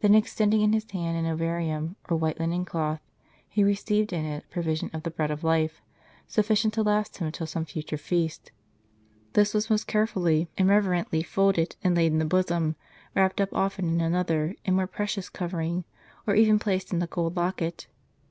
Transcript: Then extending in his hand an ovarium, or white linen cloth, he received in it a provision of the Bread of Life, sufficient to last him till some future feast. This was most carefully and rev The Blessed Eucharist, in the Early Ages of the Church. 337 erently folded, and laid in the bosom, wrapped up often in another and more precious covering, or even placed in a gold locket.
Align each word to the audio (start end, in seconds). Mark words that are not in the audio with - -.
Then 0.00 0.14
extending 0.14 0.62
in 0.62 0.72
his 0.72 0.90
hand 0.90 1.18
an 1.18 1.30
ovarium, 1.30 1.96
or 2.08 2.16
white 2.16 2.40
linen 2.40 2.64
cloth, 2.64 3.02
he 3.46 3.62
received 3.62 4.10
in 4.10 4.24
it 4.24 4.44
a 4.46 4.48
provision 4.50 4.88
of 4.94 5.02
the 5.02 5.10
Bread 5.10 5.30
of 5.30 5.44
Life, 5.44 5.82
sufficient 6.26 6.72
to 6.72 6.82
last 6.82 7.18
him 7.18 7.30
till 7.30 7.46
some 7.46 7.66
future 7.66 7.98
feast. 7.98 8.52
This 9.34 9.52
was 9.52 9.68
most 9.68 9.86
carefully 9.86 10.48
and 10.56 10.66
rev 10.70 10.84
The 10.84 10.88
Blessed 10.88 11.06
Eucharist, 11.12 11.12
in 11.12 11.12
the 11.12 11.20
Early 11.20 11.26
Ages 11.26 11.26
of 11.26 11.26
the 11.26 11.26
Church. 11.26 11.26
337 11.26 11.26
erently 11.26 11.26
folded, 11.26 11.76
and 11.84 11.94
laid 11.94 12.12
in 12.12 12.18
the 12.18 12.24
bosom, 12.24 12.76
wrapped 13.14 13.40
up 13.42 13.52
often 13.54 13.88
in 13.90 14.00
another 14.00 14.54
and 14.64 14.76
more 14.76 14.86
precious 14.86 15.28
covering, 15.28 15.84
or 16.26 16.34
even 16.34 16.58
placed 16.58 16.92
in 16.94 17.02
a 17.02 17.06
gold 17.06 17.36
locket. 17.36 17.86